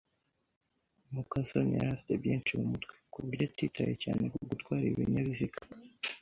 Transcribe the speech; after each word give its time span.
muka 1.13 1.37
soni 1.49 1.73
yari 1.77 1.89
afite 1.95 2.13
byinshi 2.21 2.51
mu 2.59 2.65
mutwe, 2.71 2.93
ku 3.11 3.17
buryo 3.25 3.43
atitaye 3.49 3.93
cyane 4.03 4.23
ku 4.33 4.39
gutwara 4.49 4.85
ibinyabiziga. 4.87 5.59